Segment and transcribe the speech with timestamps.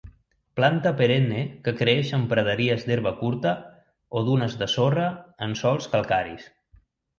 [0.59, 3.53] Planta perenne que creix en praderies d'herba curta
[4.21, 5.07] o dunes de sorra
[5.49, 6.53] en sòls calcaris.